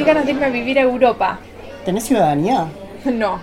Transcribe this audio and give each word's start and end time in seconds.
qué 0.00 0.06
ganas 0.06 0.24
de 0.24 0.32
irme 0.32 0.46
a 0.46 0.48
vivir 0.48 0.78
a 0.78 0.82
Europa. 0.82 1.38
¿Tenés 1.84 2.04
ciudadanía? 2.04 2.66
No, 3.04 3.38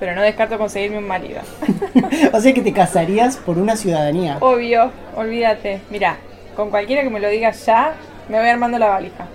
pero 0.00 0.14
no 0.14 0.22
descarto 0.22 0.56
conseguirme 0.56 0.98
un 0.98 1.06
marido. 1.06 1.40
o 2.32 2.40
sea 2.40 2.54
que 2.54 2.62
te 2.62 2.72
casarías 2.72 3.36
por 3.36 3.58
una 3.58 3.76
ciudadanía. 3.76 4.38
Obvio, 4.40 4.90
olvídate. 5.14 5.80
Mira, 5.90 6.16
con 6.56 6.70
cualquiera 6.70 7.02
que 7.02 7.10
me 7.10 7.20
lo 7.20 7.28
diga 7.28 7.50
ya, 7.50 7.94
me 8.28 8.38
voy 8.38 8.48
armando 8.48 8.78
la 8.78 8.88
valija. 8.88 9.26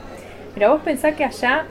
Mira, 0.55 0.69
vos 0.69 0.81
pensás 0.83 1.15
que 1.15 1.23
allá 1.23 1.65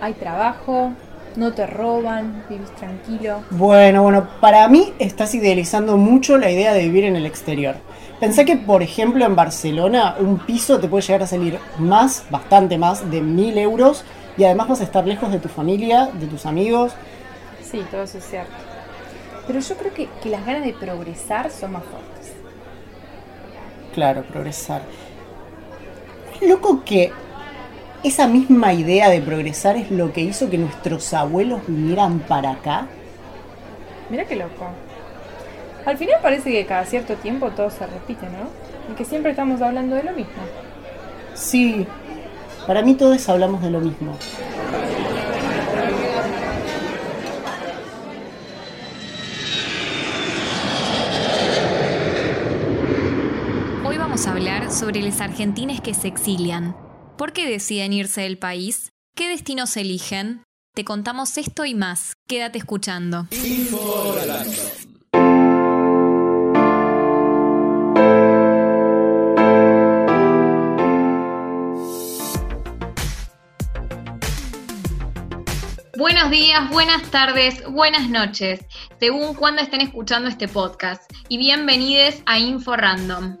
hay 0.00 0.14
trabajo, 0.14 0.92
no 1.36 1.52
te 1.52 1.66
roban, 1.66 2.44
vivís 2.48 2.70
tranquilo. 2.76 3.42
Bueno, 3.50 4.02
bueno, 4.02 4.28
para 4.40 4.66
mí 4.68 4.92
estás 4.98 5.34
idealizando 5.34 5.98
mucho 5.98 6.38
la 6.38 6.50
idea 6.50 6.72
de 6.72 6.80
vivir 6.80 7.04
en 7.04 7.16
el 7.16 7.26
exterior. 7.26 7.76
Pensá 8.20 8.46
que, 8.46 8.56
por 8.56 8.82
ejemplo, 8.82 9.26
en 9.26 9.36
Barcelona 9.36 10.16
un 10.18 10.38
piso 10.38 10.78
te 10.78 10.88
puede 10.88 11.02
llegar 11.02 11.22
a 11.22 11.26
salir 11.26 11.58
más, 11.78 12.24
bastante 12.30 12.78
más, 12.78 13.10
de 13.10 13.20
mil 13.20 13.58
euros 13.58 14.04
y 14.36 14.44
además 14.44 14.68
vas 14.68 14.80
a 14.80 14.84
estar 14.84 15.06
lejos 15.06 15.32
de 15.32 15.38
tu 15.38 15.48
familia, 15.48 16.10
de 16.12 16.26
tus 16.26 16.46
amigos. 16.46 16.92
Sí, 17.62 17.84
todo 17.90 18.02
eso 18.02 18.18
es 18.18 18.24
cierto. 18.24 18.52
Pero 19.46 19.60
yo 19.60 19.76
creo 19.76 19.94
que, 19.94 20.08
que 20.22 20.28
las 20.28 20.44
ganas 20.44 20.64
de 20.64 20.72
progresar 20.72 21.50
son 21.50 21.72
más 21.72 21.84
fuertes. 21.84 22.32
Claro, 23.94 24.22
progresar. 24.24 24.82
Es 26.40 26.48
loco 26.48 26.82
que 26.84 27.12
esa 28.02 28.26
misma 28.26 28.72
idea 28.74 29.08
de 29.08 29.20
progresar 29.20 29.76
es 29.76 29.90
lo 29.90 30.12
que 30.12 30.20
hizo 30.20 30.50
que 30.50 30.58
nuestros 30.58 31.12
abuelos 31.14 31.62
vinieran 31.66 32.18
para 32.20 32.52
acá. 32.52 32.86
Mira 34.10 34.24
qué 34.26 34.36
loco. 34.36 34.66
Al 35.84 35.96
final 35.96 36.20
parece 36.20 36.50
que 36.50 36.66
cada 36.66 36.84
cierto 36.84 37.14
tiempo 37.14 37.50
todo 37.50 37.70
se 37.70 37.86
repite, 37.86 38.26
¿no? 38.26 38.92
Y 38.92 38.96
que 38.96 39.04
siempre 39.04 39.30
estamos 39.30 39.62
hablando 39.62 39.96
de 39.96 40.02
lo 40.02 40.12
mismo. 40.12 40.42
Sí, 41.34 41.86
para 42.66 42.82
mí 42.82 42.94
todos 42.94 43.28
hablamos 43.28 43.62
de 43.62 43.70
lo 43.70 43.80
mismo. 43.80 44.18
Hoy 53.84 53.98
vamos 53.98 54.26
a 54.26 54.32
hablar 54.32 54.72
sobre 54.72 55.02
los 55.02 55.20
argentines 55.20 55.80
que 55.80 55.94
se 55.94 56.08
exilian. 56.08 56.76
¿Por 57.16 57.32
qué 57.32 57.48
deciden 57.48 57.92
irse 57.92 58.22
del 58.22 58.38
país? 58.38 58.90
¿Qué 59.14 59.28
destinos 59.28 59.76
eligen? 59.76 60.42
Te 60.74 60.84
contamos 60.84 61.38
esto 61.38 61.64
y 61.64 61.74
más. 61.74 62.14
Quédate 62.28 62.58
escuchando. 62.58 63.26
Buenas 76.64 77.02
tardes, 77.10 77.62
buenas 77.70 78.08
noches, 78.08 78.60
según 78.98 79.34
cuando 79.34 79.60
estén 79.60 79.82
escuchando 79.82 80.28
este 80.28 80.48
podcast. 80.48 81.02
Y 81.28 81.36
bienvenidos 81.36 82.22
a 82.24 82.38
Info 82.38 82.74
Random, 82.76 83.36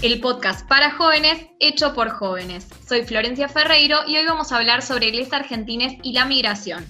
el 0.00 0.20
podcast 0.20 0.66
para 0.66 0.92
jóvenes 0.92 1.46
hecho 1.60 1.92
por 1.92 2.08
jóvenes. 2.08 2.66
Soy 2.88 3.04
Florencia 3.04 3.46
Ferreiro 3.46 3.98
y 4.06 4.16
hoy 4.16 4.24
vamos 4.24 4.52
a 4.52 4.56
hablar 4.56 4.80
sobre 4.80 5.10
les 5.10 5.32
argentines 5.34 5.98
y 6.02 6.12
la 6.12 6.24
migración. 6.24 6.86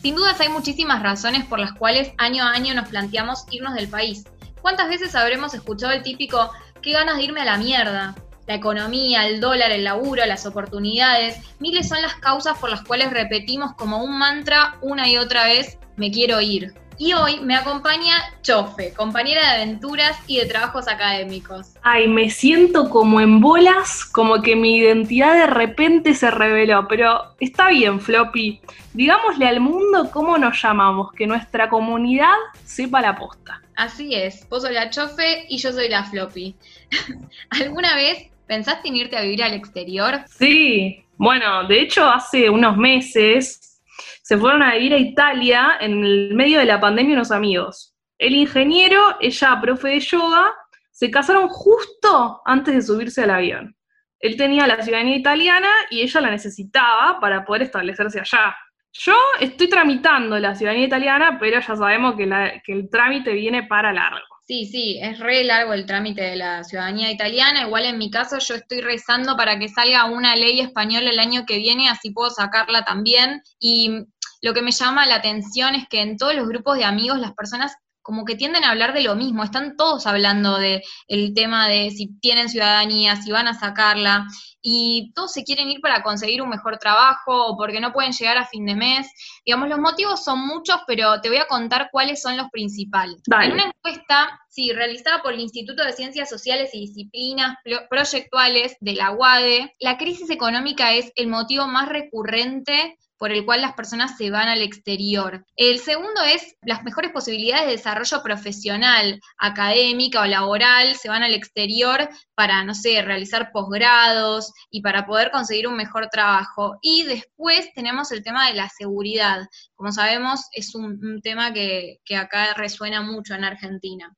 Sin 0.00 0.14
dudas 0.14 0.40
hay 0.40 0.48
muchísimas 0.48 1.02
razones 1.02 1.44
por 1.44 1.58
las 1.58 1.72
cuales 1.74 2.12
año 2.16 2.42
a 2.42 2.52
año 2.52 2.72
nos 2.72 2.88
planteamos 2.88 3.44
irnos 3.50 3.74
del 3.74 3.88
país. 3.88 4.24
¿Cuántas 4.62 4.88
veces 4.88 5.14
habremos 5.14 5.52
escuchado 5.52 5.92
el 5.92 6.02
típico, 6.02 6.50
qué 6.80 6.92
ganas 6.92 7.18
de 7.18 7.24
irme 7.24 7.42
a 7.42 7.44
la 7.44 7.58
mierda? 7.58 8.14
La 8.48 8.54
economía, 8.54 9.26
el 9.26 9.40
dólar, 9.40 9.70
el 9.70 9.84
laburo, 9.84 10.24
las 10.26 10.46
oportunidades, 10.46 11.38
miles 11.60 11.86
son 11.86 12.00
las 12.00 12.14
causas 12.14 12.58
por 12.58 12.70
las 12.70 12.82
cuales 12.82 13.10
repetimos 13.10 13.74
como 13.74 14.02
un 14.02 14.18
mantra 14.18 14.78
una 14.80 15.06
y 15.06 15.18
otra 15.18 15.44
vez, 15.44 15.78
me 15.96 16.10
quiero 16.10 16.40
ir. 16.40 16.72
Y 16.96 17.12
hoy 17.12 17.38
me 17.40 17.54
acompaña 17.54 18.16
Chofe, 18.42 18.92
compañera 18.94 19.42
de 19.42 19.62
aventuras 19.62 20.18
y 20.26 20.38
de 20.38 20.46
trabajos 20.46 20.88
académicos. 20.88 21.74
Ay, 21.82 22.08
me 22.08 22.28
siento 22.30 22.88
como 22.88 23.20
en 23.20 23.40
bolas, 23.40 24.04
como 24.04 24.42
que 24.42 24.56
mi 24.56 24.78
identidad 24.78 25.34
de 25.34 25.46
repente 25.46 26.14
se 26.14 26.30
reveló, 26.30 26.88
pero 26.88 27.34
está 27.38 27.68
bien, 27.68 28.00
Floppy. 28.00 28.60
Digámosle 28.94 29.46
al 29.46 29.60
mundo 29.60 30.10
cómo 30.10 30.38
nos 30.38 30.60
llamamos, 30.60 31.12
que 31.12 31.26
nuestra 31.26 31.68
comunidad 31.68 32.34
sepa 32.64 33.00
la 33.00 33.14
posta. 33.14 33.62
Así 33.76 34.14
es, 34.14 34.48
vos 34.48 34.62
sos 34.62 34.72
la 34.72 34.90
Chofe 34.90 35.44
y 35.48 35.58
yo 35.58 35.70
soy 35.70 35.88
la 35.88 36.02
Floppy. 36.02 36.56
¿Alguna 37.50 37.94
vez 37.94 38.28
¿Pensaste 38.48 38.88
en 38.88 38.96
irte 38.96 39.16
a 39.16 39.22
vivir 39.22 39.42
al 39.42 39.52
exterior? 39.52 40.20
Sí, 40.26 41.04
bueno, 41.18 41.68
de 41.68 41.82
hecho 41.82 42.08
hace 42.08 42.48
unos 42.48 42.78
meses 42.78 43.82
se 44.22 44.38
fueron 44.38 44.62
a 44.62 44.74
vivir 44.74 44.94
a 44.94 44.98
Italia 44.98 45.76
en 45.80 46.02
el 46.02 46.34
medio 46.34 46.58
de 46.58 46.64
la 46.64 46.80
pandemia 46.80 47.14
unos 47.14 47.30
amigos. 47.30 47.94
El 48.16 48.34
ingeniero, 48.34 49.16
ella 49.20 49.58
profe 49.60 49.88
de 49.88 50.00
yoga, 50.00 50.54
se 50.90 51.10
casaron 51.10 51.48
justo 51.48 52.40
antes 52.44 52.74
de 52.74 52.82
subirse 52.82 53.22
al 53.22 53.30
avión. 53.30 53.76
Él 54.18 54.36
tenía 54.36 54.66
la 54.66 54.82
ciudadanía 54.82 55.16
italiana 55.16 55.70
y 55.90 56.00
ella 56.00 56.20
la 56.22 56.30
necesitaba 56.30 57.20
para 57.20 57.44
poder 57.44 57.62
establecerse 57.62 58.18
allá. 58.18 58.56
Yo 58.94 59.14
estoy 59.40 59.68
tramitando 59.68 60.38
la 60.38 60.54
ciudadanía 60.54 60.86
italiana, 60.86 61.36
pero 61.38 61.60
ya 61.60 61.76
sabemos 61.76 62.16
que, 62.16 62.26
que 62.64 62.72
el 62.72 62.90
trámite 62.90 63.32
viene 63.34 63.64
para 63.64 63.92
largo. 63.92 64.37
Sí, 64.48 64.64
sí, 64.64 64.98
es 65.02 65.18
re 65.18 65.44
largo 65.44 65.74
el 65.74 65.84
trámite 65.84 66.22
de 66.22 66.36
la 66.36 66.64
ciudadanía 66.64 67.12
italiana. 67.12 67.64
Igual 67.64 67.84
en 67.84 67.98
mi 67.98 68.10
caso 68.10 68.38
yo 68.38 68.54
estoy 68.54 68.80
rezando 68.80 69.36
para 69.36 69.58
que 69.58 69.68
salga 69.68 70.06
una 70.06 70.36
ley 70.36 70.60
española 70.60 71.10
el 71.10 71.18
año 71.18 71.44
que 71.46 71.58
viene, 71.58 71.90
así 71.90 72.12
puedo 72.12 72.30
sacarla 72.30 72.82
también. 72.82 73.42
Y 73.60 74.06
lo 74.40 74.54
que 74.54 74.62
me 74.62 74.70
llama 74.70 75.04
la 75.04 75.16
atención 75.16 75.74
es 75.74 75.86
que 75.86 76.00
en 76.00 76.16
todos 76.16 76.34
los 76.34 76.48
grupos 76.48 76.78
de 76.78 76.84
amigos 76.84 77.18
las 77.18 77.34
personas 77.34 77.76
como 78.08 78.24
que 78.24 78.36
tienden 78.36 78.64
a 78.64 78.70
hablar 78.70 78.94
de 78.94 79.02
lo 79.02 79.16
mismo, 79.16 79.44
están 79.44 79.76
todos 79.76 80.06
hablando 80.06 80.56
de 80.56 80.82
el 81.08 81.34
tema 81.34 81.68
de 81.68 81.90
si 81.90 82.18
tienen 82.20 82.48
ciudadanía, 82.48 83.16
si 83.16 83.30
van 83.30 83.48
a 83.48 83.52
sacarla, 83.52 84.26
y 84.62 85.12
todos 85.14 85.30
se 85.30 85.44
quieren 85.44 85.68
ir 85.68 85.82
para 85.82 86.02
conseguir 86.02 86.40
un 86.40 86.48
mejor 86.48 86.78
trabajo 86.78 87.48
o 87.48 87.58
porque 87.58 87.80
no 87.80 87.92
pueden 87.92 88.12
llegar 88.12 88.38
a 88.38 88.46
fin 88.46 88.64
de 88.64 88.74
mes. 88.74 89.12
Digamos, 89.44 89.68
los 89.68 89.78
motivos 89.78 90.24
son 90.24 90.38
muchos, 90.46 90.80
pero 90.86 91.20
te 91.20 91.28
voy 91.28 91.36
a 91.36 91.48
contar 91.48 91.90
cuáles 91.92 92.22
son 92.22 92.38
los 92.38 92.48
principales. 92.48 93.20
En 93.42 93.52
una 93.52 93.64
encuesta, 93.64 94.40
sí, 94.48 94.72
realizada 94.72 95.22
por 95.22 95.34
el 95.34 95.40
Instituto 95.40 95.84
de 95.84 95.92
Ciencias 95.92 96.28
Sociales 96.28 96.70
y 96.72 96.80
Disciplinas 96.80 97.56
Proyectuales 97.88 98.76
de 98.80 98.94
la 98.94 99.12
UADE, 99.12 99.74
la 99.80 99.98
crisis 99.98 100.30
económica 100.30 100.94
es 100.94 101.12
el 101.16 101.28
motivo 101.28 101.66
más 101.66 101.88
recurrente 101.88 102.96
por 103.18 103.32
el 103.32 103.44
cual 103.44 103.60
las 103.60 103.74
personas 103.74 104.16
se 104.16 104.30
van 104.30 104.48
al 104.48 104.62
exterior. 104.62 105.44
El 105.56 105.80
segundo 105.80 106.22
es 106.22 106.56
las 106.62 106.84
mejores 106.84 107.10
posibilidades 107.10 107.66
de 107.66 107.72
desarrollo 107.72 108.22
profesional, 108.22 109.20
académica 109.38 110.22
o 110.22 110.26
laboral, 110.26 110.94
se 110.94 111.08
van 111.08 111.24
al 111.24 111.34
exterior 111.34 112.08
para, 112.34 112.62
no 112.64 112.74
sé, 112.74 113.02
realizar 113.02 113.50
posgrados 113.52 114.52
y 114.70 114.82
para 114.82 115.04
poder 115.04 115.30
conseguir 115.32 115.66
un 115.66 115.76
mejor 115.76 116.08
trabajo. 116.10 116.78
Y 116.80 117.02
después 117.02 117.68
tenemos 117.74 118.12
el 118.12 118.22
tema 118.22 118.48
de 118.48 118.54
la 118.54 118.68
seguridad. 118.68 119.48
Como 119.74 119.90
sabemos, 119.90 120.42
es 120.52 120.74
un, 120.74 121.20
tema 121.22 121.52
que, 121.52 121.98
que 122.04 122.16
acá 122.16 122.54
resuena 122.54 123.02
mucho 123.02 123.34
en 123.34 123.44
Argentina. 123.44 124.16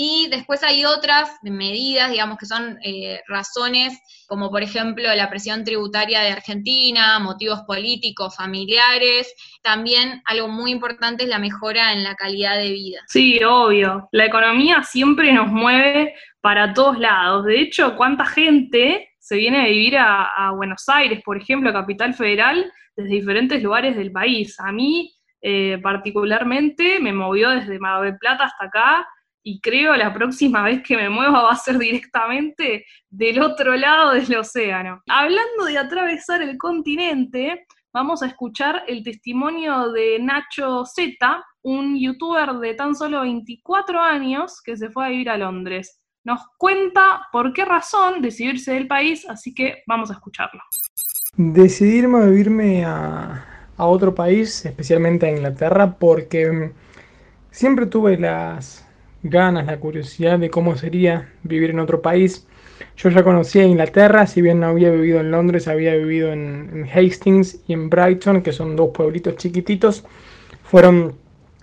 Y 0.00 0.28
después 0.30 0.62
hay 0.62 0.84
otras 0.84 1.28
medidas, 1.42 2.12
digamos, 2.12 2.38
que 2.38 2.46
son 2.46 2.78
eh, 2.84 3.20
razones, 3.26 4.00
como 4.28 4.48
por 4.48 4.62
ejemplo 4.62 5.12
la 5.12 5.28
presión 5.28 5.64
tributaria 5.64 6.20
de 6.20 6.30
Argentina, 6.30 7.18
motivos 7.18 7.62
políticos, 7.66 8.36
familiares. 8.36 9.34
También 9.60 10.22
algo 10.24 10.46
muy 10.46 10.70
importante 10.70 11.24
es 11.24 11.28
la 11.28 11.40
mejora 11.40 11.92
en 11.92 12.04
la 12.04 12.14
calidad 12.14 12.58
de 12.58 12.70
vida. 12.70 13.00
Sí, 13.08 13.42
obvio. 13.42 14.08
La 14.12 14.26
economía 14.26 14.84
siempre 14.84 15.32
nos 15.32 15.48
mueve 15.48 16.14
para 16.40 16.72
todos 16.72 16.96
lados. 17.00 17.46
De 17.46 17.60
hecho, 17.60 17.96
¿cuánta 17.96 18.24
gente 18.24 19.10
se 19.18 19.34
viene 19.34 19.62
a 19.62 19.66
vivir 19.66 19.98
a, 19.98 20.52
Buenos 20.54 20.88
Aires, 20.88 21.22
por 21.24 21.38
ejemplo, 21.38 21.70
a 21.70 21.72
Capital 21.72 22.14
Federal, 22.14 22.72
desde 22.94 23.10
diferentes 23.10 23.60
lugares 23.60 23.96
del 23.96 24.12
país? 24.12 24.60
A 24.60 24.70
mí, 24.70 25.12
eh, 25.42 25.76
particularmente, 25.82 27.00
me 27.00 27.12
movió 27.12 27.50
desde 27.50 27.80
Mar 27.80 28.02
del 28.02 28.16
Plata 28.16 28.44
hasta 28.44 28.66
acá 28.66 29.08
y 29.48 29.60
creo 29.60 29.96
la 29.96 30.12
próxima 30.12 30.62
vez 30.62 30.82
que 30.82 30.94
me 30.94 31.08
mueva 31.08 31.40
va 31.40 31.52
a 31.52 31.56
ser 31.56 31.78
directamente 31.78 32.84
del 33.08 33.40
otro 33.40 33.74
lado 33.76 34.12
del 34.12 34.36
océano. 34.36 35.00
Hablando 35.08 35.64
de 35.64 35.78
atravesar 35.78 36.42
el 36.42 36.58
continente, 36.58 37.64
vamos 37.90 38.22
a 38.22 38.26
escuchar 38.26 38.82
el 38.86 39.02
testimonio 39.02 39.90
de 39.90 40.18
Nacho 40.18 40.84
Z, 40.84 41.42
un 41.62 41.98
youtuber 41.98 42.52
de 42.58 42.74
tan 42.74 42.94
solo 42.94 43.22
24 43.22 43.98
años 43.98 44.60
que 44.62 44.76
se 44.76 44.90
fue 44.90 45.06
a 45.06 45.08
vivir 45.08 45.30
a 45.30 45.38
Londres. 45.38 45.98
Nos 46.24 46.42
cuenta 46.58 47.26
por 47.32 47.54
qué 47.54 47.64
razón 47.64 48.20
decidió 48.20 48.52
irse 48.52 48.74
del 48.74 48.86
país, 48.86 49.26
así 49.30 49.54
que 49.54 49.82
vamos 49.86 50.10
a 50.10 50.14
escucharlo. 50.14 50.60
Decidirme 51.38 52.18
a 52.18 52.26
vivirme 52.26 52.84
a, 52.84 53.70
a 53.78 53.86
otro 53.86 54.14
país, 54.14 54.66
especialmente 54.66 55.24
a 55.24 55.30
Inglaterra, 55.30 55.96
porque 55.98 56.74
siempre 57.50 57.86
tuve 57.86 58.18
las, 58.18 58.87
ganas, 59.22 59.66
la 59.66 59.78
curiosidad 59.78 60.38
de 60.38 60.50
cómo 60.50 60.76
sería 60.76 61.28
vivir 61.42 61.70
en 61.70 61.80
otro 61.80 62.02
país. 62.02 62.46
yo 62.96 63.10
ya 63.10 63.24
conocía 63.24 63.64
Inglaterra, 63.64 64.26
si 64.26 64.42
bien 64.42 64.60
no 64.60 64.66
había 64.68 64.90
vivido 64.90 65.20
en 65.20 65.30
Londres, 65.30 65.68
había 65.68 65.94
vivido 65.96 66.32
en, 66.32 66.70
en 66.72 66.88
Hastings 66.88 67.60
y 67.66 67.72
en 67.72 67.90
Brighton, 67.90 68.42
que 68.42 68.52
son 68.52 68.76
dos 68.76 68.90
pueblitos 68.94 69.36
chiquititos. 69.36 70.04
Fueron 70.62 71.14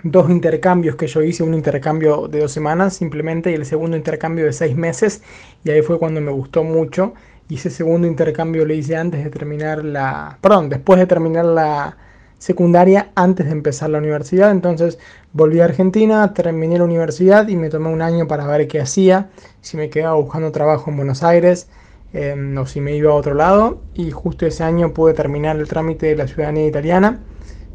dos 0.05 0.29
intercambios 0.29 0.95
que 0.95 1.07
yo 1.07 1.23
hice, 1.23 1.41
un 1.41 1.55
intercambio 1.55 2.27
de 2.27 2.39
dos 2.41 2.51
semanas 2.51 2.95
simplemente 2.95 3.49
y 3.49 3.55
el 3.55 3.65
segundo 3.65 3.97
intercambio 3.97 4.45
de 4.45 4.53
seis 4.53 4.75
meses 4.75 5.23
y 5.63 5.71
ahí 5.71 5.81
fue 5.81 5.97
cuando 5.97 6.21
me 6.21 6.31
gustó 6.31 6.63
mucho 6.63 7.15
y 7.49 7.55
ese 7.55 7.71
segundo 7.71 8.07
intercambio 8.07 8.65
lo 8.65 8.73
hice 8.73 8.95
antes 8.95 9.23
de 9.23 9.31
terminar 9.31 9.83
la, 9.83 10.37
perdón, 10.41 10.69
después 10.69 10.99
de 10.99 11.07
terminar 11.07 11.45
la 11.45 11.97
secundaria, 12.45 13.09
antes 13.15 13.47
de 13.47 13.53
empezar 13.53 13.89
la 13.89 13.97
universidad, 13.97 14.51
entonces 14.51 14.99
volví 15.33 15.61
a 15.61 15.65
Argentina, 15.65 16.31
terminé 16.35 16.77
la 16.77 16.83
universidad 16.83 17.47
y 17.47 17.55
me 17.55 17.69
tomé 17.69 17.89
un 17.89 18.03
año 18.03 18.27
para 18.27 18.45
ver 18.45 18.67
qué 18.67 18.79
hacía, 18.79 19.31
si 19.61 19.77
me 19.77 19.89
quedaba 19.89 20.13
buscando 20.13 20.51
trabajo 20.51 20.91
en 20.91 20.97
Buenos 20.97 21.23
Aires 21.23 21.67
em, 22.13 22.55
o 22.55 22.67
si 22.67 22.81
me 22.81 22.95
iba 22.95 23.11
a 23.11 23.15
otro 23.15 23.33
lado. 23.33 23.81
Y 23.95 24.11
justo 24.11 24.45
ese 24.45 24.63
año 24.63 24.93
pude 24.93 25.15
terminar 25.15 25.55
el 25.55 25.67
trámite 25.67 26.05
de 26.05 26.17
la 26.17 26.27
ciudadanía 26.27 26.67
italiana, 26.67 27.19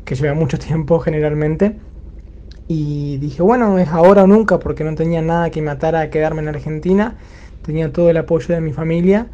que 0.04 0.14
lleva 0.14 0.34
mucho 0.34 0.56
tiempo 0.68 1.00
generalmente. 1.00 1.76
Y 2.68 3.16
dije, 3.16 3.42
bueno, 3.42 3.76
es 3.80 3.88
ahora 3.88 4.22
o 4.22 4.28
nunca 4.28 4.60
porque 4.60 4.84
no 4.84 4.94
tenía 4.94 5.20
nada 5.20 5.50
que 5.50 5.62
me 5.62 5.72
atara 5.72 6.02
a 6.02 6.10
quedarme 6.10 6.42
en 6.42 6.48
Argentina, 6.48 7.16
tenía 7.62 7.90
todo 7.92 8.08
el 8.08 8.18
apoyo 8.18 8.54
de 8.54 8.60
mi 8.60 8.72
familia 8.72 9.26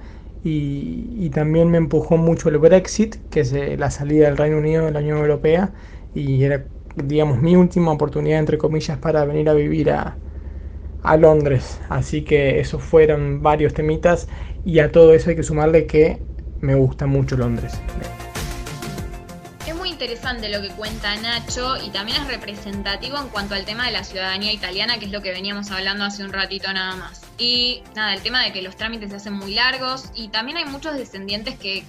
y, 0.44 1.30
también 1.30 1.70
me 1.70 1.78
empujó 1.78 2.16
mucho 2.16 2.48
el 2.48 2.58
Brexit, 2.58 3.16
que 3.30 3.40
es 3.40 3.52
eh, 3.52 3.76
la 3.76 3.90
salida 3.90 4.26
del 4.26 4.36
Reino 4.36 4.58
Unido 4.58 4.86
de 4.86 4.92
la 4.92 5.00
Unión 5.00 5.18
Europea, 5.18 5.72
y 6.14 6.44
era, 6.44 6.64
digamos, 6.94 7.42
mi 7.42 7.56
última 7.56 7.92
oportunidad, 7.92 8.38
entre 8.38 8.56
comillas, 8.56 8.98
para 8.98 9.24
venir 9.24 9.48
a 9.48 9.54
vivir 9.54 9.90
a, 9.90 10.16
a 11.02 11.16
Londres. 11.16 11.80
Así 11.88 12.22
que 12.22 12.60
esos 12.60 12.82
fueron 12.82 13.42
varios 13.42 13.74
temitas, 13.74 14.28
y 14.64 14.78
a 14.78 14.92
todo 14.92 15.12
eso 15.12 15.30
hay 15.30 15.36
que 15.36 15.42
sumarle 15.42 15.86
que 15.86 16.22
me 16.60 16.74
gusta 16.74 17.06
mucho 17.06 17.36
Londres 17.36 17.80
interesante 19.96 20.50
lo 20.50 20.60
que 20.60 20.69
cuenta 20.69 21.16
Nacho 21.16 21.82
y 21.82 21.88
también 21.88 22.20
es 22.20 22.28
representativo 22.28 23.16
en 23.16 23.28
cuanto 23.28 23.54
al 23.54 23.64
tema 23.64 23.87
de 23.87 23.93
la 23.93 24.04
ciudadanía 24.04 24.52
italiana, 24.52 24.98
que 24.98 25.06
es 25.06 25.10
lo 25.10 25.22
que 25.22 25.32
veníamos 25.32 25.70
hablando 25.70 26.04
hace 26.04 26.22
un 26.22 26.34
ratito 26.34 26.70
nada 26.70 26.96
más. 26.96 27.22
Y 27.38 27.82
nada, 27.94 28.12
el 28.12 28.20
tema 28.20 28.43
de 28.43 28.52
que 28.52 28.60
los 28.60 28.76
trámites 28.76 29.08
se 29.08 29.16
hacen 29.16 29.32
muy 29.32 29.54
largos 29.54 30.10
y 30.14 30.28
también 30.28 30.58
hay 30.58 30.66
muchos 30.66 30.98
descendientes 30.98 31.58
que, 31.58 31.82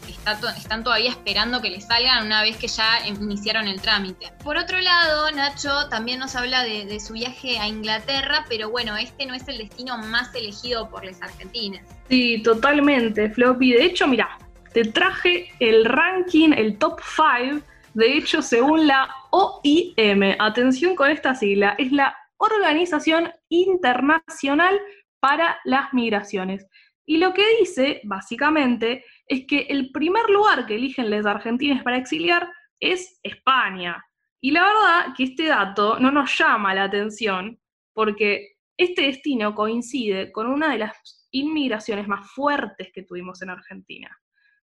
están 0.58 0.86
todavía 0.86 1.10
esperando 1.10 1.62
que 1.62 1.70
les 1.70 1.86
salgan 1.86 2.26
una 2.26 2.42
vez 2.44 2.56
que 2.56 2.70
ya 2.70 3.06
iniciaron 3.06 3.68
el 3.68 3.82
trámite. 3.82 4.32
Por 4.42 4.56
otro 4.56 4.80
lado, 4.80 5.30
Nacho 5.32 5.90
también 5.90 6.20
nos 6.20 6.38
habla 6.38 6.64
de, 6.64 6.86
de 6.86 7.02
su 7.02 7.12
viaje 7.12 7.60
a 7.60 7.68
Inglaterra, 7.68 8.46
pero 8.48 8.70
bueno, 8.70 8.96
este 8.96 9.26
no 9.26 9.34
es 9.34 9.46
el 9.50 9.58
destino 9.58 9.98
más 9.98 10.34
elegido 10.34 10.90
por 10.90 11.04
los 11.04 11.22
argentinos. 11.22 11.82
Sí, 12.08 12.42
totalmente, 12.42 13.30
Floppy. 13.32 13.74
De 13.74 13.84
hecho, 13.84 14.08
mira, 14.08 14.38
te 14.72 14.86
traje 14.86 15.52
el 15.60 15.84
ranking, 15.84 16.54
el 16.54 16.78
top 16.78 17.02
5 17.04 17.66
de 17.98 18.16
hecho, 18.16 18.44
según 18.44 18.86
la 18.86 19.10
OIM, 19.32 20.36
atención 20.38 20.96
con 20.96 21.10
esta 21.10 21.34
sigla, 21.34 21.74
es 21.80 21.92
la 21.92 22.16
Organización 22.38 23.32
Internacional 23.50 24.80
para 25.20 25.58
las 25.66 25.92
Migraciones. 25.96 26.68
Y 27.08 27.18
lo 27.18 27.34
que 27.34 27.44
dice, 27.60 28.02
básicamente, 28.04 29.04
es 29.26 29.48
que 29.48 29.62
el 29.70 29.92
primer 29.92 30.30
lugar 30.30 30.68
que 30.68 30.76
eligen 30.76 31.10
los 31.10 31.26
argentinos 31.26 31.82
para 31.82 31.98
exiliar 31.98 32.48
es 32.80 33.20
España. 33.24 34.06
Y 34.42 34.52
la 34.52 34.62
verdad 34.62 35.16
que 35.18 35.24
este 35.24 35.48
dato 35.48 36.00
no 36.00 36.12
nos 36.12 36.38
llama 36.38 36.76
la 36.76 36.84
atención 36.84 37.60
porque 37.94 38.58
este 38.78 39.08
destino 39.08 39.56
coincide 39.56 40.32
con 40.32 40.46
una 40.46 40.72
de 40.72 40.78
las 40.78 41.28
inmigraciones 41.32 42.08
más 42.08 42.30
fuertes 42.30 42.92
que 42.94 43.02
tuvimos 43.02 43.42
en 43.42 43.50
Argentina 43.50 44.16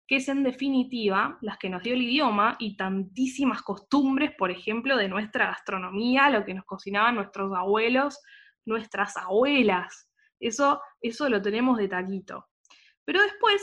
que 0.07 0.17
es 0.17 0.27
en 0.27 0.43
definitiva 0.43 1.37
las 1.41 1.57
que 1.57 1.69
nos 1.69 1.83
dio 1.83 1.93
el 1.93 2.01
idioma 2.01 2.55
y 2.59 2.75
tantísimas 2.75 3.61
costumbres, 3.61 4.31
por 4.37 4.51
ejemplo, 4.51 4.97
de 4.97 5.07
nuestra 5.07 5.47
gastronomía, 5.47 6.29
lo 6.29 6.43
que 6.43 6.53
nos 6.53 6.65
cocinaban 6.65 7.15
nuestros 7.15 7.53
abuelos, 7.55 8.19
nuestras 8.65 9.15
abuelas. 9.17 10.09
Eso, 10.39 10.81
eso 11.01 11.29
lo 11.29 11.41
tenemos 11.41 11.77
de 11.77 11.87
taquito. 11.87 12.47
Pero 13.05 13.21
después, 13.21 13.61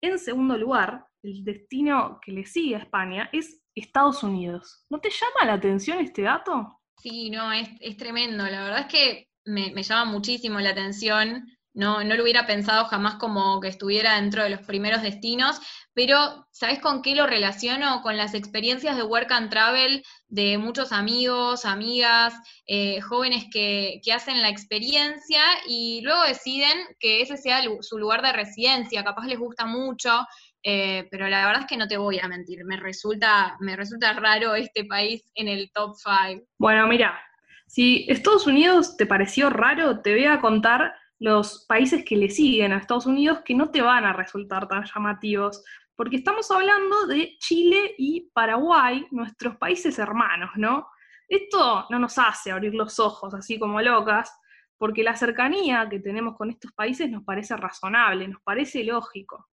en 0.00 0.18
segundo 0.18 0.56
lugar, 0.58 1.06
el 1.22 1.44
destino 1.44 2.18
que 2.20 2.32
le 2.32 2.44
sigue 2.44 2.76
a 2.76 2.80
España 2.80 3.30
es 3.32 3.62
Estados 3.74 4.22
Unidos. 4.22 4.84
¿No 4.90 5.00
te 5.00 5.10
llama 5.10 5.46
la 5.46 5.54
atención 5.54 5.98
este 5.98 6.22
dato? 6.22 6.80
Sí, 6.98 7.30
no, 7.30 7.50
es, 7.52 7.96
tremendo. 7.96 8.44
La 8.44 8.62
verdad 8.62 8.80
es 8.80 8.86
que 8.86 9.28
me, 9.44 9.72
me 9.72 9.82
llama 9.82 10.10
muchísimo 10.10 10.60
la 10.60 10.70
atención 10.70 11.46
no, 11.74 12.04
no 12.04 12.14
lo 12.14 12.22
hubiera 12.22 12.46
pensado 12.46 12.84
jamás 12.84 13.16
como 13.16 13.60
que 13.60 13.68
estuviera 13.68 14.14
dentro 14.14 14.44
de 14.44 14.50
los 14.50 14.60
primeros 14.60 15.02
destinos, 15.02 15.60
pero 15.92 16.46
¿sabes 16.50 16.78
con 16.78 17.02
qué 17.02 17.14
lo 17.14 17.26
relaciono? 17.26 18.00
Con 18.02 18.16
las 18.16 18.34
experiencias 18.34 18.96
de 18.96 19.02
Work 19.02 19.30
and 19.32 19.50
Travel 19.50 20.04
de 20.28 20.56
muchos 20.58 20.92
amigos, 20.92 21.64
amigas, 21.64 22.34
eh, 22.66 23.00
jóvenes 23.00 23.46
que, 23.52 24.00
hacen 24.14 24.40
la 24.42 24.48
experiencia 24.48 25.42
y 25.68 26.00
luego 26.02 26.22
deciden 26.24 26.78
que 27.00 27.20
ese 27.20 27.36
sea 27.36 27.60
su 27.80 27.98
lugar 27.98 28.22
de 28.22 28.32
residencia, 28.32 29.02
capaz 29.02 29.26
les 29.26 29.38
gusta 29.38 29.66
mucho, 29.66 30.24
eh, 30.62 31.08
pero 31.10 31.28
la 31.28 31.46
verdad 31.46 31.62
es 31.62 31.66
que 31.66 31.76
no 31.76 31.88
te 31.88 31.96
voy 31.96 32.20
a 32.20 32.28
mentir, 32.28 32.64
me 32.64 32.76
resulta, 32.76 33.56
me 33.58 33.74
resulta 33.74 34.12
raro 34.12 34.54
este 34.54 34.84
país 34.84 35.24
en 35.34 35.48
el 35.48 35.70
top 35.72 35.96
5. 35.96 36.46
Bueno, 36.58 36.86
mira, 36.86 37.20
si 37.66 38.06
Estados 38.08 38.46
Unidos 38.46 38.96
te 38.96 39.06
pareció 39.06 39.50
raro, 39.50 40.00
te 40.00 40.12
voy 40.12 40.26
a 40.26 40.40
contar 40.40 40.94
los 41.24 41.64
países 41.66 42.04
que 42.04 42.18
le 42.18 42.28
siguen 42.28 42.72
a 42.72 42.76
Estados 42.76 43.06
Unidos 43.06 43.40
que 43.46 43.54
no 43.54 43.70
te 43.70 43.80
van 43.80 44.04
a 44.04 44.12
resultar 44.12 44.68
tan 44.68 44.84
llamativos, 44.84 45.64
porque 45.96 46.16
estamos 46.16 46.50
hablando 46.50 47.06
de 47.06 47.38
Chile 47.38 47.94
y 47.96 48.28
Paraguay, 48.34 49.06
nuestros 49.10 49.56
países 49.56 49.98
hermanos, 49.98 50.50
¿no? 50.56 50.86
Esto 51.26 51.86
no 51.88 51.98
nos 51.98 52.18
hace 52.18 52.52
abrir 52.52 52.74
los 52.74 52.98
ojos 52.98 53.32
así 53.32 53.58
como 53.58 53.80
locas, 53.80 54.38
porque 54.76 55.02
la 55.02 55.16
cercanía 55.16 55.88
que 55.88 55.98
tenemos 55.98 56.36
con 56.36 56.50
estos 56.50 56.72
países 56.72 57.08
nos 57.08 57.24
parece 57.24 57.56
razonable, 57.56 58.28
nos 58.28 58.42
parece 58.42 58.84
lógico. 58.84 59.48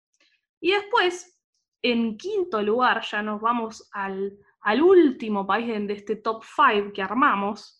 Y 0.59 0.71
después, 0.71 1.39
en 1.83 2.17
quinto 2.17 2.63
lugar, 2.63 3.03
ya 3.03 3.21
nos 3.21 3.39
vamos 3.41 3.87
al, 3.93 4.33
al 4.61 4.81
último 4.81 5.45
país 5.45 5.67
de 5.67 5.93
este 5.93 6.15
top 6.15 6.43
5 6.43 6.93
que 6.93 7.03
armamos, 7.03 7.79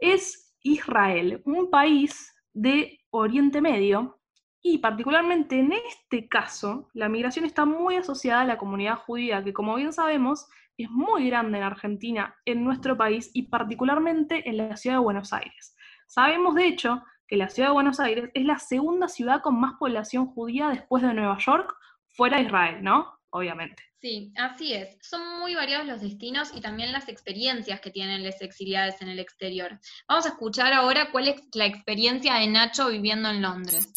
es 0.00 0.56
Israel, 0.64 1.40
un 1.44 1.70
país 1.70 2.31
de 2.52 3.00
Oriente 3.10 3.60
Medio, 3.60 4.18
y 4.62 4.78
particularmente 4.78 5.58
en 5.58 5.72
este 5.72 6.28
caso, 6.28 6.88
la 6.94 7.08
migración 7.08 7.44
está 7.44 7.64
muy 7.64 7.96
asociada 7.96 8.42
a 8.42 8.46
la 8.46 8.58
comunidad 8.58 8.96
judía, 8.96 9.42
que 9.42 9.52
como 9.52 9.74
bien 9.74 9.92
sabemos 9.92 10.48
es 10.78 10.90
muy 10.90 11.28
grande 11.28 11.58
en 11.58 11.64
Argentina, 11.64 12.34
en 12.44 12.64
nuestro 12.64 12.96
país 12.96 13.30
y 13.34 13.44
particularmente 13.44 14.48
en 14.48 14.56
la 14.56 14.76
ciudad 14.76 14.96
de 14.96 15.02
Buenos 15.02 15.32
Aires. 15.32 15.76
Sabemos 16.06 16.54
de 16.54 16.66
hecho 16.66 17.02
que 17.26 17.36
la 17.36 17.48
ciudad 17.48 17.70
de 17.70 17.74
Buenos 17.74 18.00
Aires 18.00 18.30
es 18.34 18.44
la 18.44 18.58
segunda 18.58 19.08
ciudad 19.08 19.42
con 19.42 19.60
más 19.60 19.74
población 19.78 20.26
judía 20.26 20.68
después 20.68 21.02
de 21.02 21.14
Nueva 21.14 21.38
York, 21.38 21.74
fuera 22.08 22.36
de 22.36 22.44
Israel, 22.44 22.84
¿no? 22.84 23.18
Obviamente. 23.34 23.82
Sí, 23.98 24.30
así 24.36 24.74
es. 24.74 24.98
Son 25.00 25.40
muy 25.40 25.54
variados 25.54 25.86
los 25.86 26.02
destinos 26.02 26.52
y 26.54 26.60
también 26.60 26.92
las 26.92 27.08
experiencias 27.08 27.80
que 27.80 27.90
tienen 27.90 28.22
las 28.22 28.42
exiliadas 28.42 29.00
en 29.00 29.08
el 29.08 29.18
exterior. 29.18 29.78
Vamos 30.06 30.26
a 30.26 30.30
escuchar 30.30 30.74
ahora 30.74 31.08
cuál 31.10 31.28
es 31.28 31.42
la 31.54 31.64
experiencia 31.64 32.34
de 32.34 32.48
Nacho 32.48 32.88
viviendo 32.88 33.30
en 33.30 33.40
Londres. 33.40 33.90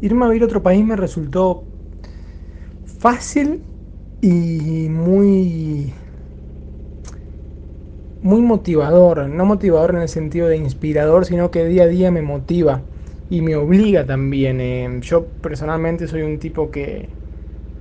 Irme 0.00 0.24
a 0.24 0.28
vivir 0.28 0.42
a 0.42 0.46
otro 0.46 0.64
país 0.64 0.84
me 0.84 0.96
resultó 0.96 1.64
fácil 2.98 3.62
y 4.20 4.88
muy 4.88 5.92
muy 8.20 8.40
motivador, 8.40 9.28
no 9.28 9.44
motivador 9.44 9.94
en 9.94 10.02
el 10.02 10.08
sentido 10.08 10.48
de 10.48 10.56
inspirador, 10.56 11.24
sino 11.24 11.50
que 11.50 11.66
día 11.66 11.84
a 11.84 11.88
día 11.88 12.10
me 12.10 12.22
motiva 12.22 12.82
y 13.30 13.42
me 13.42 13.54
obliga 13.54 14.06
también. 14.06 14.60
Eh, 14.60 14.88
yo 15.02 15.26
personalmente 15.40 16.08
soy 16.08 16.22
un 16.22 16.38
tipo 16.38 16.70
que 16.70 17.08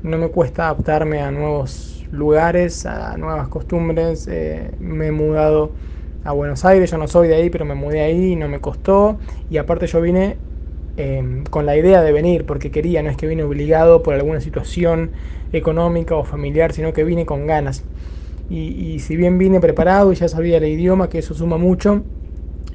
no 0.01 0.17
me 0.17 0.29
cuesta 0.29 0.65
adaptarme 0.65 1.21
a 1.21 1.31
nuevos 1.31 2.05
lugares, 2.11 2.85
a 2.85 3.17
nuevas 3.17 3.47
costumbres. 3.49 4.27
Eh, 4.27 4.71
me 4.79 5.07
he 5.07 5.11
mudado 5.11 5.75
a 6.23 6.31
Buenos 6.33 6.65
Aires, 6.65 6.91
yo 6.91 6.97
no 6.97 7.07
soy 7.07 7.27
de 7.27 7.35
ahí, 7.35 7.49
pero 7.49 7.65
me 7.65 7.75
mudé 7.75 8.01
ahí 8.01 8.33
y 8.33 8.35
no 8.35 8.47
me 8.47 8.59
costó. 8.61 9.19
Y 9.49 9.57
aparte 9.57 9.87
yo 9.87 10.01
vine 10.01 10.39
em, 10.97 11.43
con 11.45 11.65
la 11.65 11.77
idea 11.77 12.01
de 12.01 12.11
venir, 12.11 12.45
porque 12.45 12.71
quería, 12.71 13.01
no 13.03 13.09
es 13.09 13.17
que 13.17 13.27
vine 13.27 13.43
obligado 13.43 14.03
por 14.03 14.13
alguna 14.15 14.41
situación 14.41 15.13
económica 15.51 16.15
o 16.15 16.23
familiar, 16.23 16.73
sino 16.73 16.93
que 16.93 17.03
vine 17.03 17.25
con 17.25 17.47
ganas. 17.47 17.85
Y, 18.49 18.93
y 18.95 18.99
si 18.99 19.15
bien 19.17 19.37
vine 19.37 19.59
preparado 19.61 20.11
y 20.13 20.15
ya 20.15 20.27
sabía 20.29 20.57
el 20.57 20.65
idioma, 20.65 21.09
que 21.09 21.19
eso 21.19 21.33
suma 21.35 21.57
mucho, 21.57 22.05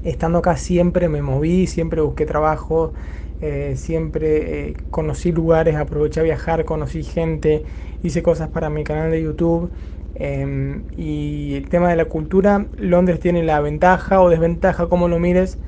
estando 0.03 0.39
acá 0.39 0.57
siempre 0.57 1.09
me 1.09 1.23
moví, 1.23 1.67
siempre 1.67 2.01
busqué 2.01 2.27
trabajo, 2.27 2.93
eh, 3.41 3.75
siempre 3.77 4.69
eh, 4.69 4.77
conocí 4.91 5.33
lugares, 5.33 5.77
aproveché 5.77 6.21
a 6.21 6.23
viajar, 6.23 6.65
conocí 6.65 7.03
gente, 7.03 7.65
hice 8.03 8.23
cosas 8.23 8.49
para 8.49 8.71
mi 8.71 8.85
canal 8.85 9.11
de 9.11 9.23
YouTube. 9.23 9.71
Em, 10.15 10.85
y 10.97 11.57
el 11.57 11.69
tema 11.69 11.91
de 11.91 11.97
la 11.97 12.07
cultura, 12.07 12.67
Londres 12.79 13.21
tiene 13.21 13.43
la 13.43 13.61
ventaja 13.61 14.23
o 14.23 14.31
desventaja, 14.31 14.89
como 14.89 15.09
lo 15.09 15.19
mires, 15.19 15.59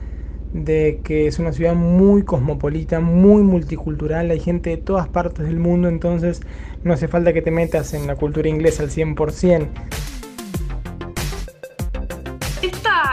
de 0.53 1.01
que 1.05 1.27
es 1.27 1.39
una 1.39 1.53
ciudad 1.53 1.75
muy 1.75 2.23
cosmopolita, 2.23 3.01
muy 3.01 3.43
multicultural, 3.43 4.31
hay 4.31 4.41
gente 4.41 4.71
de 4.71 4.77
todas 4.79 5.07
partes 5.09 5.47
del 5.47 5.59
mundo, 5.59 5.89
entonces 5.89 6.41
no 6.85 6.95
hace 6.95 7.09
falta 7.09 7.35
que 7.35 7.43
te 7.43 7.51
metas 7.51 7.93
en 7.93 8.07
la 8.07 8.17
cultura 8.17 8.49
inglesa 8.49 8.83
al 8.83 8.91
100%. 8.91 9.69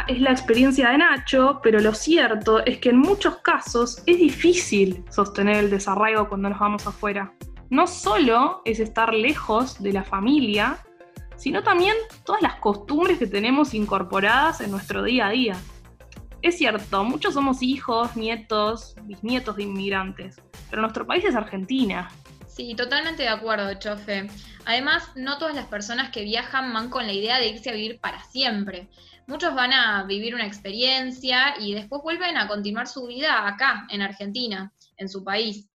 Es 0.07 0.21
la 0.21 0.31
experiencia 0.31 0.89
de 0.89 0.97
Nacho, 0.97 1.59
pero 1.63 1.79
lo 1.79 1.93
cierto 1.93 2.63
es 2.65 2.77
que 2.77 2.89
en 2.89 2.97
muchos 2.97 3.37
casos 3.37 4.03
es 4.05 4.17
difícil 4.17 5.03
sostener 5.09 5.57
el 5.57 5.69
desarraigo 5.69 6.27
cuando 6.27 6.49
nos 6.49 6.59
vamos 6.59 6.85
afuera. 6.85 7.33
No 7.69 7.87
solo 7.87 8.61
es 8.65 8.79
estar 8.79 9.13
lejos 9.13 9.81
de 9.81 9.93
la 9.93 10.03
familia, 10.03 10.77
sino 11.35 11.63
también 11.63 11.95
todas 12.23 12.41
las 12.41 12.55
costumbres 12.55 13.17
que 13.17 13.27
tenemos 13.27 13.73
incorporadas 13.73 14.61
en 14.61 14.71
nuestro 14.71 15.03
día 15.03 15.27
a 15.27 15.31
día. 15.31 15.57
Es 16.41 16.57
cierto, 16.57 17.03
muchos 17.03 17.33
somos 17.33 17.61
hijos, 17.61 18.15
nietos, 18.15 18.95
bisnietos 19.03 19.55
de 19.55 19.63
inmigrantes, 19.63 20.41
pero 20.69 20.81
nuestro 20.81 21.07
país 21.07 21.25
es 21.25 21.35
Argentina. 21.35 22.09
Sí, 22.47 22.75
totalmente 22.75 23.23
de 23.23 23.29
acuerdo, 23.29 23.73
Chofe. 23.79 24.27
Además, 24.65 25.11
no 25.15 25.37
todas 25.37 25.55
las 25.55 25.67
personas 25.67 26.11
que 26.11 26.23
viajan 26.23 26.73
van 26.73 26.89
con 26.89 27.05
la 27.05 27.13
idea 27.13 27.39
de 27.39 27.49
irse 27.49 27.69
a 27.69 27.73
vivir 27.73 27.99
para 27.99 28.23
siempre. 28.23 28.87
Muchos 29.27 29.55
van 29.55 29.73
a 29.73 30.03
vivir 30.03 30.35
una 30.35 30.45
experiencia 30.45 31.55
y 31.59 31.73
después 31.73 32.01
vuelven 32.03 32.37
a 32.37 32.47
continuar 32.47 32.87
su 32.87 33.07
vida 33.07 33.47
acá, 33.47 33.87
en 33.89 34.01
Argentina, 34.01 34.71
en 34.97 35.09
su 35.09 35.23
país. 35.23 35.69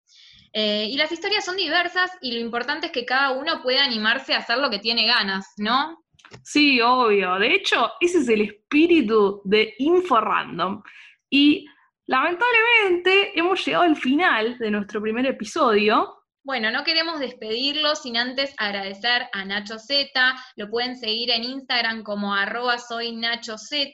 Eh, 0.52 0.88
y 0.90 0.96
las 0.96 1.12
historias 1.12 1.44
son 1.44 1.56
diversas 1.56 2.10
y 2.20 2.32
lo 2.32 2.40
importante 2.40 2.86
es 2.86 2.92
que 2.92 3.04
cada 3.04 3.32
uno 3.32 3.62
pueda 3.62 3.84
animarse 3.84 4.34
a 4.34 4.38
hacer 4.38 4.58
lo 4.58 4.70
que 4.70 4.80
tiene 4.80 5.06
ganas, 5.06 5.54
¿no? 5.56 6.04
Sí, 6.42 6.80
obvio. 6.80 7.38
De 7.38 7.54
hecho, 7.54 7.92
ese 8.00 8.18
es 8.18 8.28
el 8.28 8.42
espíritu 8.42 9.42
de 9.44 9.74
Info 9.78 10.20
Random. 10.20 10.82
Y 11.28 11.66
lamentablemente 12.06 13.38
hemos 13.38 13.64
llegado 13.64 13.84
al 13.84 13.96
final 13.96 14.58
de 14.58 14.70
nuestro 14.70 15.00
primer 15.00 15.26
episodio. 15.26 16.19
Bueno, 16.42 16.70
no 16.70 16.84
queremos 16.84 17.20
despedirlo 17.20 17.94
sin 17.94 18.16
antes 18.16 18.54
agradecer 18.56 19.28
a 19.32 19.44
Nacho 19.44 19.78
Z. 19.78 20.08
Lo 20.56 20.70
pueden 20.70 20.96
seguir 20.96 21.30
en 21.30 21.44
Instagram 21.44 22.02
como 22.02 22.34
arroba 22.34 22.78
soy 22.78 23.12
Nacho 23.12 23.58
Z 23.58 23.92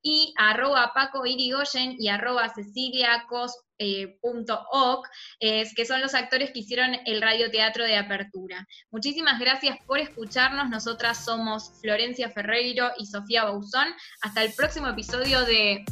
y 0.00 0.32
arroba 0.36 0.92
Paco 0.94 1.22
y 1.26 2.08
arroba 2.08 2.48
Cecilia 2.54 3.24
eh, 3.80 4.16
que 5.74 5.86
son 5.86 6.00
los 6.00 6.14
actores 6.14 6.52
que 6.52 6.60
hicieron 6.60 6.96
el 7.04 7.20
radioteatro 7.20 7.84
de 7.84 7.96
apertura. 7.96 8.66
Muchísimas 8.90 9.40
gracias 9.40 9.76
por 9.86 9.98
escucharnos. 9.98 10.68
Nosotras 10.68 11.24
somos 11.24 11.80
Florencia 11.80 12.30
Ferreiro 12.30 12.90
y 12.98 13.06
Sofía 13.06 13.44
Bauzón. 13.44 13.88
Hasta 14.22 14.44
el 14.44 14.52
próximo 14.52 14.88
episodio 14.88 15.44
de... 15.44 15.84